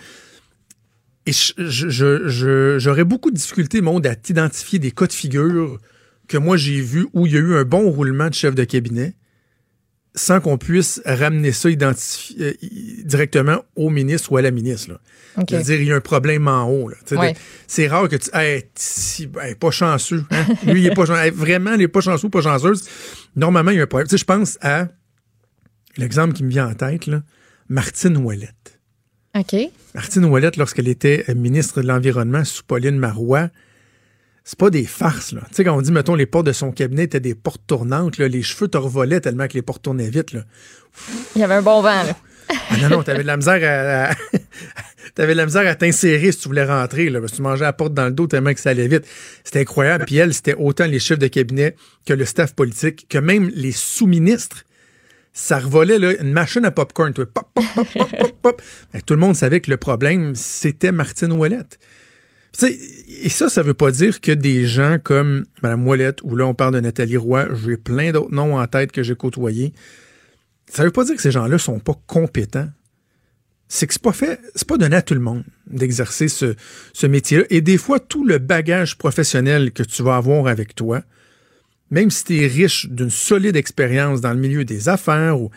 Et 1.27 1.31
j'aurais 1.59 3.03
beaucoup 3.03 3.29
de 3.29 3.35
difficultés, 3.35 3.81
monde, 3.81 4.07
à 4.07 4.15
t'identifier 4.15 4.79
des 4.79 4.89
cas 4.89 5.05
de 5.05 5.13
figure 5.13 5.79
que 6.27 6.37
moi 6.37 6.57
j'ai 6.57 6.81
vu 6.81 7.07
où 7.13 7.25
il 7.25 7.33
y 7.33 7.37
a 7.37 7.39
eu 7.39 7.55
un 7.55 7.63
bon 7.63 7.89
roulement 7.89 8.29
de 8.29 8.33
chef 8.33 8.55
de 8.55 8.63
cabinet 8.63 9.15
sans 10.15 10.39
qu'on 10.39 10.57
puisse 10.57 11.01
ramener 11.05 11.51
ça 11.51 11.69
euh, 11.69 12.53
directement 13.03 13.63
au 13.75 13.89
ministre 13.89 14.31
ou 14.31 14.37
à 14.37 14.41
la 14.41 14.51
ministre. 14.51 14.91
Là. 14.91 14.99
Okay. 15.41 15.61
dire 15.61 15.81
il 15.81 15.87
y 15.87 15.91
a 15.91 15.95
un 15.95 16.01
problème 16.01 16.47
en 16.47 16.69
haut. 16.69 16.89
C'est 17.67 17.87
rare 17.87 18.07
que 18.07 18.15
tu. 18.15 18.29
Hey, 18.33 18.63
si, 18.75 19.27
pas 19.27 19.71
chanceux. 19.71 20.23
Hein? 20.31 20.45
Lui, 20.71 20.81
il 20.81 20.87
est 20.87 20.95
pas 20.95 21.05
chanceux. 21.05 21.31
vraiment, 21.31 21.73
il 21.73 21.79
n'est 21.79 21.87
pas 21.87 22.01
chanceux 22.01 22.27
ou 22.27 22.29
pas 22.29 22.41
chanceuse. 22.41 22.87
Normalement, 23.35 23.71
il 23.71 23.77
y 23.77 23.79
a 23.79 23.83
un 23.83 23.87
problème. 23.87 24.07
je 24.09 24.23
pense 24.23 24.57
à 24.61 24.87
l'exemple 25.97 26.33
qui 26.33 26.43
me 26.43 26.49
vient 26.49 26.69
en 26.69 26.73
tête, 26.73 27.07
là, 27.07 27.21
Martine 27.67 28.17
Ouellette. 28.17 28.79
OK. 29.37 29.55
Martine 29.93 30.25
Ouellette, 30.25 30.55
lorsqu'elle 30.55 30.87
était 30.87 31.25
ministre 31.35 31.81
de 31.81 31.87
l'Environnement 31.87 32.45
sous 32.45 32.63
Pauline 32.63 32.97
Marois, 32.97 33.49
c'est 34.47 34.59
pas 34.59 34.69
des 34.69 34.85
farces, 34.85 35.31
là. 35.31 35.41
Tu 35.49 35.55
sais, 35.55 35.63
quand 35.63 35.75
on 35.75 35.81
dit, 35.81 35.91
mettons, 35.91 36.13
les 36.13 36.27
portes 36.27 36.45
de 36.45 36.51
son 36.51 36.71
cabinet 36.71 37.03
étaient 37.03 37.19
des 37.19 37.33
portes 37.33 37.63
tournantes, 37.65 38.19
là, 38.19 38.27
les 38.27 38.43
cheveux 38.43 38.67
te 38.67 38.77
revolaient 38.77 39.19
tellement 39.19 39.47
que 39.47 39.55
les 39.55 39.63
portes 39.63 39.81
tournaient 39.81 40.09
vite, 40.09 40.33
là. 40.33 40.41
Il 41.35 41.41
y 41.41 41.43
avait 41.43 41.55
un 41.55 41.63
bon 41.63 41.81
vent, 41.81 42.03
là. 42.03 42.15
ah 42.69 42.77
non, 42.77 42.89
non, 42.89 43.03
t'avais 43.03 43.23
de 43.23 43.27
la 43.27 43.37
misère 43.37 43.59
à, 43.63 44.15
t'avais 45.15 45.33
de 45.33 45.37
la 45.37 45.47
misère 45.47 45.67
à 45.67 45.73
t'insérer 45.73 46.31
si 46.31 46.37
tu 46.37 46.47
voulais 46.47 46.63
rentrer, 46.63 47.09
là, 47.09 47.19
parce 47.19 47.31
que 47.31 47.37
tu 47.37 47.41
mangeais 47.41 47.63
la 47.63 47.73
porte 47.73 47.95
dans 47.95 48.05
le 48.05 48.11
dos 48.11 48.27
tellement 48.27 48.53
que 48.53 48.59
ça 48.59 48.69
allait 48.69 48.87
vite. 48.87 49.07
C'était 49.43 49.61
incroyable. 49.61 50.05
Puis 50.05 50.17
elle, 50.17 50.31
c'était 50.31 50.53
autant 50.53 50.85
les 50.85 50.99
chefs 50.99 51.17
de 51.17 51.27
cabinet 51.27 51.75
que 52.05 52.13
le 52.13 52.23
staff 52.23 52.53
politique, 52.53 53.07
que 53.09 53.17
même 53.17 53.49
les 53.55 53.71
sous-ministres. 53.71 54.63
Ça 55.33 55.57
revolait, 55.57 55.97
là, 55.97 56.13
une 56.21 56.31
machine 56.31 56.63
à 56.65 56.71
popcorn, 56.71 57.13
Pop, 57.13 57.27
pop, 57.33 57.45
pop, 57.53 57.87
pop, 57.93 58.09
pop, 58.19 58.31
pop. 58.43 58.61
Tout 59.05 59.15
le 59.15 59.19
monde 59.19 59.35
savait 59.35 59.59
que 59.59 59.71
le 59.71 59.77
problème, 59.77 60.35
c'était 60.35 60.91
Martine 60.91 61.33
Ouellette 61.33 61.79
et 62.63 63.29
ça, 63.29 63.49
ça 63.49 63.63
veut 63.63 63.73
pas 63.73 63.91
dire 63.91 64.21
que 64.21 64.31
des 64.31 64.65
gens 64.65 64.97
comme 65.03 65.45
Mme 65.61 65.81
Moellette, 65.81 66.21
ou 66.23 66.35
là 66.35 66.45
on 66.45 66.53
parle 66.53 66.75
de 66.75 66.79
Nathalie 66.79 67.17
Roy, 67.17 67.47
j'ai 67.55 67.77
plein 67.77 68.11
d'autres 68.11 68.33
noms 68.33 68.57
en 68.57 68.67
tête 68.67 68.91
que 68.91 69.03
j'ai 69.03 69.15
côtoyés. 69.15 69.73
Ça 70.67 70.83
veut 70.83 70.91
pas 70.91 71.03
dire 71.03 71.15
que 71.15 71.21
ces 71.21 71.31
gens-là 71.31 71.57
sont 71.57 71.79
pas 71.79 71.99
compétents. 72.07 72.69
C'est 73.67 73.87
que 73.87 73.93
c'est 73.93 74.01
pas 74.01 74.13
fait, 74.13 74.39
c'est 74.53 74.67
pas 74.67 74.77
donné 74.77 74.95
à 74.95 75.01
tout 75.01 75.15
le 75.15 75.19
monde 75.19 75.43
d'exercer 75.67 76.27
ce, 76.27 76.55
ce 76.93 77.07
métier-là. 77.07 77.45
Et 77.49 77.61
des 77.61 77.77
fois, 77.77 77.99
tout 77.99 78.23
le 78.25 78.37
bagage 78.37 78.97
professionnel 78.97 79.71
que 79.71 79.83
tu 79.83 80.03
vas 80.03 80.17
avoir 80.17 80.47
avec 80.47 80.75
toi, 80.75 81.01
même 81.89 82.11
si 82.11 82.23
tu 82.25 82.43
es 82.43 82.47
riche 82.47 82.87
d'une 82.87 83.09
solide 83.09 83.55
expérience 83.55 84.21
dans 84.21 84.33
le 84.33 84.39
milieu 84.39 84.65
des 84.65 84.87
affaires, 84.87 85.41
ou, 85.41 85.49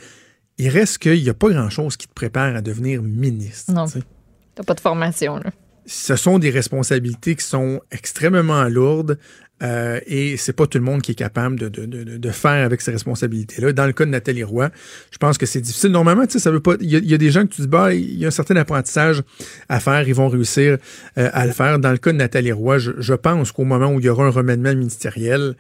il 0.56 0.68
reste 0.68 0.98
qu'il 0.98 1.22
n'y 1.22 1.28
a 1.28 1.34
pas 1.34 1.50
grand-chose 1.50 1.96
qui 1.96 2.08
te 2.08 2.14
prépare 2.14 2.56
à 2.56 2.62
devenir 2.62 3.02
ministre. 3.02 3.72
Non. 3.72 3.86
Tu 3.86 3.98
n'as 3.98 4.64
pas 4.64 4.74
de 4.74 4.80
formation, 4.80 5.36
là 5.36 5.52
ce 5.88 6.16
sont 6.16 6.38
des 6.38 6.50
responsabilités 6.50 7.34
qui 7.34 7.44
sont 7.44 7.80
extrêmement 7.90 8.68
lourdes 8.68 9.18
euh, 9.62 9.98
et 10.06 10.36
c'est 10.36 10.52
pas 10.52 10.66
tout 10.66 10.78
le 10.78 10.84
monde 10.84 11.02
qui 11.02 11.12
est 11.12 11.16
capable 11.16 11.56
de, 11.58 12.30
faire 12.30 12.64
avec 12.64 12.80
ces 12.80 12.92
responsabilités-là. 12.92 13.72
Dans 13.72 13.86
le 13.86 13.92
cas 13.92 14.04
de 14.04 14.10
Nathalie 14.10 14.44
Roy, 14.44 14.70
je 15.10 15.18
pense 15.18 15.38
que 15.38 15.46
c'est 15.46 15.60
difficile. 15.60 15.90
Normalement, 15.90 16.26
tu 16.26 16.34
sais, 16.34 16.38
ça 16.38 16.50
veut 16.50 16.60
pas. 16.60 16.74
Il 16.80 16.90
y, 16.90 17.14
a 17.14 17.18
des 17.18 17.30
gens 17.30 17.44
que 17.44 17.54
tu 17.54 17.62
dis, 17.62 17.66
bah, 17.66 17.92
il 17.92 18.18
y 18.18 18.24
a 18.24 18.28
un 18.28 18.30
certain 18.30 18.54
apprentissage 18.56 19.22
à 19.68 19.80
faire, 19.80 20.06
ils 20.06 20.14
vont 20.14 20.28
réussir 20.28 20.78
euh, 21.16 21.30
à 21.32 21.46
le 21.46 21.52
faire. 21.52 21.78
Dans 21.80 21.90
le 21.90 21.98
cas 21.98 22.12
de 22.12 22.18
Nathalie 22.18 22.52
Roy, 22.52 22.78
je, 22.78 22.92
je 22.98 23.14
pense 23.14 23.50
qu'au 23.50 23.64
moment 23.64 23.88
où 23.88 23.98
il 23.98 24.06
y 24.06 24.08
aura 24.08 24.26
un 24.26 24.30
remèdement 24.30 24.74
ministériel, 24.74 25.56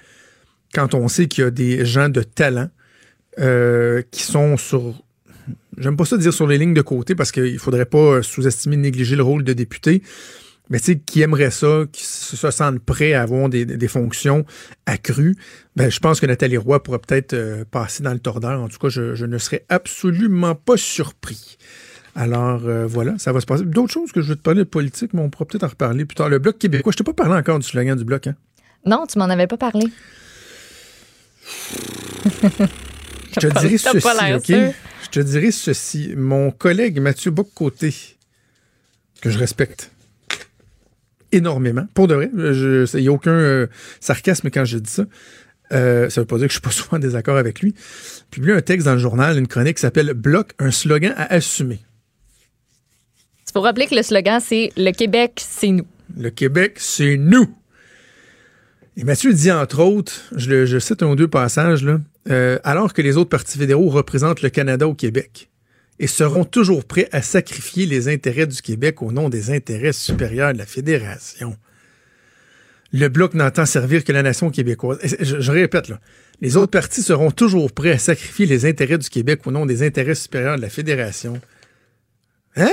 quand 0.74 0.94
on 0.94 1.08
sait 1.08 1.26
qu'il 1.26 1.44
y 1.44 1.46
a 1.46 1.50
des 1.50 1.84
gens 1.84 2.08
de 2.08 2.22
talent 2.22 2.68
euh, 3.40 4.02
qui 4.10 4.22
sont 4.22 4.56
sur 4.56 5.02
j'aime 5.80 5.96
pas 5.96 6.04
ça 6.04 6.16
dire 6.16 6.32
sur 6.32 6.46
les 6.46 6.58
lignes 6.58 6.74
de 6.74 6.82
côté 6.82 7.14
parce 7.14 7.32
qu'il 7.32 7.58
faudrait 7.58 7.86
pas 7.86 8.22
sous-estimer, 8.22 8.76
négliger 8.76 9.16
le 9.16 9.22
rôle 9.22 9.44
de 9.44 9.52
député. 9.52 10.02
Mais 10.70 10.78
tu 10.78 10.84
sais, 10.84 10.98
qui 10.98 11.22
aimerait 11.22 11.50
ça, 11.50 11.84
qui 11.90 12.04
se 12.04 12.50
sentent 12.50 12.80
prêts 12.80 13.14
à 13.14 13.22
avoir 13.22 13.48
des, 13.48 13.88
fonctions 13.88 14.44
accrues, 14.84 15.36
ben, 15.76 15.90
je 15.90 15.98
pense 15.98 16.20
que 16.20 16.26
Nathalie 16.26 16.58
Roy 16.58 16.82
pourrait 16.82 16.98
peut-être 16.98 17.32
euh, 17.32 17.64
passer 17.70 18.02
dans 18.02 18.12
le 18.12 18.18
tordeur. 18.18 18.60
En 18.60 18.68
tout 18.68 18.78
cas, 18.78 18.88
je, 18.88 19.24
ne 19.24 19.38
serais 19.38 19.64
absolument 19.68 20.54
pas 20.54 20.76
surpris. 20.76 21.56
Alors 22.14 22.62
euh, 22.66 22.86
voilà, 22.86 23.14
ça 23.18 23.32
va 23.32 23.40
se 23.40 23.46
passer. 23.46 23.64
D'autres 23.64 23.92
choses 23.92 24.12
que 24.12 24.20
je 24.20 24.28
veux 24.28 24.36
te 24.36 24.42
parler 24.42 24.60
de 24.60 24.68
politique, 24.68 25.14
mais 25.14 25.22
on 25.22 25.30
pourra 25.30 25.46
peut-être 25.46 25.64
en 25.64 25.68
reparler 25.68 26.04
plus 26.04 26.16
tard. 26.16 26.28
Le 26.28 26.38
Bloc 26.38 26.58
québécois, 26.58 26.92
je 26.92 26.98
t'ai 26.98 27.04
pas 27.04 27.14
parlé 27.14 27.34
encore 27.34 27.58
du 27.58 27.66
slogan 27.66 27.96
du 27.96 28.04
Bloc, 28.04 28.26
hein? 28.26 28.34
Non, 28.84 29.06
tu 29.06 29.18
m'en 29.18 29.26
avais 29.26 29.46
pas 29.46 29.56
parlé. 29.56 29.86
je 33.32 33.40
te 33.40 33.46
dirais 33.60 33.78
ceci, 33.78 33.96
OK? 34.34 34.74
Je 35.10 35.20
te 35.20 35.24
dirais 35.24 35.50
ceci. 35.50 36.14
Mon 36.16 36.50
collègue 36.50 37.00
Mathieu 37.00 37.30
Boccoté, 37.30 37.94
que 39.20 39.30
je 39.30 39.38
respecte 39.38 39.90
énormément, 41.32 41.86
pour 41.94 42.08
de 42.08 42.14
vrai, 42.14 42.30
il 42.34 43.00
n'y 43.00 43.08
a 43.08 43.12
aucun 43.12 43.30
euh, 43.30 43.66
sarcasme 44.00 44.50
quand 44.50 44.64
je 44.64 44.78
dis 44.78 44.90
ça. 44.90 45.04
Euh, 45.72 46.08
ça 46.08 46.22
veut 46.22 46.26
pas 46.26 46.38
dire 46.38 46.46
que 46.46 46.52
je 46.52 46.58
suis 46.58 46.62
pas 46.62 46.70
souvent 46.70 46.96
en 46.96 47.00
désaccord 47.00 47.36
avec 47.36 47.60
lui. 47.60 47.74
Publie 48.30 48.52
un 48.52 48.62
texte 48.62 48.86
dans 48.86 48.94
le 48.94 48.98
journal, 48.98 49.38
une 49.38 49.48
chronique 49.48 49.76
qui 49.76 49.82
s'appelle 49.82 50.12
Bloc, 50.14 50.52
un 50.58 50.70
slogan 50.70 51.14
à 51.16 51.32
assumer. 51.32 51.80
Il 53.46 53.52
faut 53.52 53.60
rappeler 53.60 53.86
que 53.86 53.94
le 53.94 54.02
slogan, 54.02 54.40
c'est 54.44 54.70
Le 54.76 54.90
Québec, 54.90 55.32
c'est 55.36 55.68
nous. 55.68 55.86
Le 56.16 56.30
Québec, 56.30 56.74
c'est 56.76 57.16
nous. 57.16 57.54
Et 58.96 59.04
Mathieu 59.04 59.32
dit, 59.32 59.52
entre 59.52 59.80
autres, 59.80 60.12
je, 60.34 60.78
cite 60.78 61.02
un 61.02 61.08
ou 61.08 61.16
deux 61.16 61.28
passages, 61.28 61.84
là, 61.84 62.00
euh, 62.30 62.58
alors 62.64 62.92
que 62.92 63.02
les 63.02 63.16
autres 63.16 63.30
partis 63.30 63.58
fédéraux 63.58 63.88
représentent 63.88 64.42
le 64.42 64.50
Canada 64.50 64.88
au 64.88 64.94
Québec 64.94 65.50
et 66.00 66.06
seront 66.06 66.44
toujours 66.44 66.84
prêts 66.84 67.08
à 67.12 67.22
sacrifier 67.22 67.86
les 67.86 68.08
intérêts 68.08 68.46
du 68.46 68.60
Québec 68.60 69.02
au 69.02 69.12
nom 69.12 69.28
des 69.28 69.50
intérêts 69.50 69.92
supérieurs 69.92 70.52
de 70.52 70.58
la 70.58 70.66
Fédération. 70.66 71.56
Le 72.92 73.08
Bloc 73.08 73.34
n'entend 73.34 73.66
servir 73.66 74.02
que 74.04 74.12
la 74.12 74.22
nation 74.22 74.50
québécoise. 74.50 74.98
Je, 75.02 75.40
je, 75.40 75.52
répète, 75.52 75.88
là, 75.88 76.00
les 76.40 76.56
autres 76.56 76.70
partis 76.70 77.02
seront 77.02 77.30
toujours 77.30 77.72
prêts 77.72 77.92
à 77.92 77.98
sacrifier 77.98 78.46
les 78.46 78.64
intérêts 78.64 78.98
du 78.98 79.10
Québec 79.10 79.46
au 79.46 79.50
nom 79.50 79.66
des 79.66 79.82
intérêts 79.82 80.14
supérieurs 80.14 80.56
de 80.56 80.62
la 80.62 80.70
Fédération. 80.70 81.40
Hein? 82.56 82.70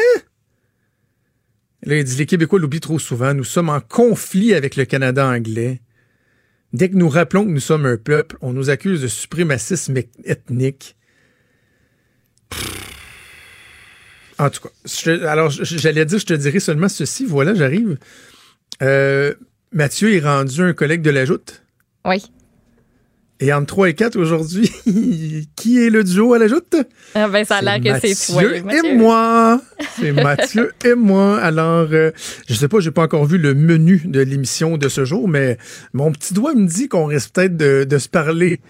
Là, 1.84 1.98
il 1.98 2.04
dit, 2.04 2.16
les 2.16 2.26
Québécois 2.26 2.60
l'oublient 2.60 2.80
trop 2.80 3.00
souvent. 3.00 3.34
Nous 3.34 3.44
sommes 3.44 3.70
en 3.70 3.80
conflit 3.80 4.54
avec 4.54 4.76
le 4.76 4.86
Canada 4.86 5.28
anglais. 5.28 5.82
Dès 6.74 6.90
que 6.90 6.96
nous 6.96 7.10
rappelons 7.10 7.46
que 7.46 7.52
nous 7.52 7.60
sommes 7.60 7.86
un 7.86 7.98
peuple, 7.98 8.38
on 8.42 8.54
nous 8.54 8.70
accuse 8.70 9.02
de 9.02 9.08
suprémacisme 9.08 9.98
ethnique. 10.26 10.96
En 14.38 14.50
tout 14.50 14.62
cas, 14.62 15.30
alors 15.30 15.50
j'allais 15.50 16.06
dire, 16.06 16.20
je 16.20 16.26
te 16.26 16.34
dirais 16.34 16.60
seulement 16.60 16.90
ceci. 16.90 17.26
Voilà, 17.26 17.54
j'arrive. 17.54 17.98
Euh, 18.82 19.34
Mathieu 19.72 20.14
est 20.14 20.20
rendu 20.20 20.62
un 20.62 20.74
collègue 20.74 21.02
de 21.02 21.10
la 21.10 21.26
Joute? 21.26 21.64
Oui. 22.04 22.24
Et 23.42 23.52
entre 23.52 23.68
3 23.68 23.90
et 23.90 23.94
4 23.94 24.18
aujourd'hui, 24.18 24.72
qui 25.56 25.84
est 25.84 25.90
le 25.90 26.06
duo 26.06 26.34
à 26.34 26.40
la 26.40 26.48
joute? 26.48 26.76
Ah 27.16 27.28
ben, 27.28 27.44
ça 27.44 27.58
a 27.58 27.62
l'air 27.62 27.82
que 27.82 28.08
c'est 28.08 28.32
toi. 28.32 28.44
Mathieu 28.64 28.86
et 28.86 28.96
moi. 28.96 29.62
C'est 30.00 30.14
Mathieu 30.14 30.72
et 30.86 30.96
moi. 30.96 31.38
Alors, 31.40 31.88
euh, 31.92 32.12
je 32.48 32.54
sais 32.54 32.70
pas, 32.70 32.80
j'ai 32.80 32.92
pas 32.92 33.04
encore 33.04 33.26
vu 33.26 33.38
le 33.38 33.54
menu 33.54 34.02
de 34.06 34.22
l'émission 34.22 34.78
de 34.78 34.88
ce 34.88 35.04
jour, 35.04 35.28
mais 35.28 35.58
mon 35.92 36.14
petit 36.14 36.34
doigt 36.34 36.56
me 36.56 36.66
dit 36.66 36.88
qu'on 36.88 37.06
risque 37.06 37.34
peut-être 37.34 37.58
de, 37.58 37.98
se 37.98 38.08
parler 38.08 38.62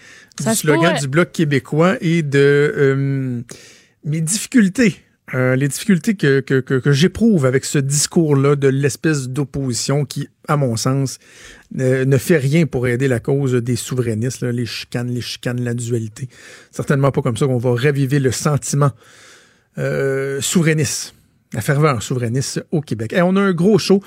du 0.43 0.55
slogan 0.55 0.97
du 0.99 1.07
Bloc 1.07 1.31
québécois 1.31 1.97
et 2.01 2.23
de 2.23 2.73
euh, 2.75 3.41
mes 4.03 4.21
difficultés 4.21 5.04
euh, 5.35 5.57
les 5.57 5.67
difficultés 5.67 6.15
que, 6.15 6.39
que, 6.39 6.61
que, 6.61 6.91
j'éprouve 6.93 7.45
avec 7.45 7.65
ce 7.65 7.77
discours-là 7.77 8.55
de 8.55 8.69
l'espèce 8.69 9.27
d'opposition 9.27 10.05
qui, 10.05 10.29
à 10.47 10.55
mon 10.55 10.77
sens, 10.77 11.19
ne 11.73 12.17
fait 12.17 12.37
rien 12.37 12.65
pour 12.65 12.87
aider 12.87 13.09
la 13.09 13.19
cause 13.19 13.53
des 13.53 13.75
souverainistes, 13.75 14.43
les 14.43 14.65
chicanes, 14.65 15.11
les 15.11 15.19
chicanes, 15.19 15.61
la 15.61 15.73
dualité. 15.73 16.29
Certainement 16.71 17.11
pas 17.11 17.21
comme 17.21 17.35
ça 17.35 17.47
qu'on 17.47 17.57
va 17.57 17.75
raviver 17.75 18.19
le 18.19 18.31
sentiment 18.31 18.91
euh, 19.77 20.39
souverainiste, 20.39 21.13
la 21.51 21.59
ferveur 21.59 22.01
souverainiste 22.01 22.65
au 22.71 22.79
Québec. 22.79 23.11
Et 23.11 23.21
on 23.21 23.35
a 23.35 23.41
un 23.41 23.51
gros 23.51 23.77
show 23.77 24.01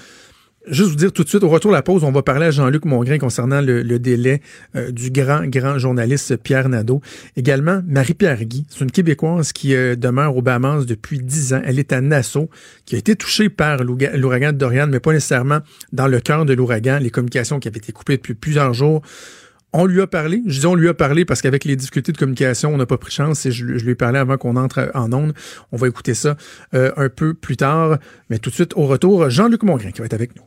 Juste 0.66 0.90
vous 0.90 0.96
dire 0.96 1.12
tout 1.12 1.24
de 1.24 1.28
suite, 1.28 1.44
au 1.44 1.48
retour 1.48 1.70
de 1.70 1.76
la 1.76 1.82
pause, 1.82 2.04
on 2.04 2.10
va 2.10 2.22
parler 2.22 2.46
à 2.46 2.50
Jean-Luc 2.50 2.84
Mongrain 2.84 3.18
concernant 3.18 3.60
le, 3.60 3.98
délai 3.98 4.42
euh, 4.76 4.90
du 4.90 5.10
grand, 5.10 5.46
grand 5.46 5.78
journaliste 5.78 6.36
Pierre 6.36 6.68
Nadeau. 6.68 7.00
Également, 7.36 7.80
Marie-Pierre 7.86 8.44
Guy, 8.44 8.66
c'est 8.68 8.80
une 8.80 8.90
Québécoise 8.90 9.52
qui 9.52 9.74
euh, 9.74 9.94
demeure 9.94 10.36
au 10.36 10.42
Bahamas 10.42 10.84
depuis 10.84 11.20
dix 11.20 11.54
ans. 11.54 11.62
Elle 11.64 11.78
est 11.78 11.92
à 11.92 12.00
Nassau, 12.00 12.50
qui 12.84 12.96
a 12.96 12.98
été 12.98 13.14
touchée 13.14 13.48
par 13.48 13.84
l'ouragan 13.84 14.52
de 14.52 14.58
Dorian, 14.58 14.88
mais 14.88 15.00
pas 15.00 15.12
nécessairement 15.12 15.60
dans 15.92 16.08
le 16.08 16.20
cœur 16.20 16.44
de 16.44 16.52
l'ouragan. 16.52 16.98
Les 17.00 17.10
communications 17.10 17.60
qui 17.60 17.68
avaient 17.68 17.78
été 17.78 17.92
coupées 17.92 18.16
depuis 18.16 18.34
plusieurs 18.34 18.74
jours 18.74 19.02
on 19.72 19.86
lui 19.86 20.00
a 20.00 20.06
parlé. 20.06 20.42
Je 20.46 20.60
dis 20.60 20.66
on 20.66 20.74
lui 20.74 20.88
a 20.88 20.94
parlé 20.94 21.24
parce 21.24 21.42
qu'avec 21.42 21.64
les 21.64 21.76
difficultés 21.76 22.12
de 22.12 22.18
communication, 22.18 22.72
on 22.72 22.76
n'a 22.76 22.86
pas 22.86 22.98
pris 22.98 23.12
chance 23.12 23.44
et 23.46 23.52
je, 23.52 23.64
lui 23.64 23.90
ai 23.90 23.94
parlé 23.94 24.18
avant 24.18 24.36
qu'on 24.36 24.56
entre 24.56 24.90
en 24.94 25.12
onde. 25.12 25.34
On 25.72 25.76
va 25.76 25.88
écouter 25.88 26.14
ça 26.14 26.36
euh, 26.74 26.92
un 26.96 27.08
peu 27.08 27.34
plus 27.34 27.56
tard. 27.56 27.98
Mais 28.30 28.38
tout 28.38 28.50
de 28.50 28.54
suite, 28.54 28.74
au 28.76 28.86
retour, 28.86 29.28
Jean-Luc 29.30 29.62
Mongrain 29.62 29.90
qui 29.90 30.00
va 30.00 30.06
être 30.06 30.14
avec 30.14 30.36
nous. 30.36 30.42